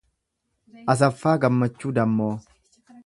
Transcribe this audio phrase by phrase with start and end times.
[0.93, 2.31] Asaffaa Gammachuu Dammoo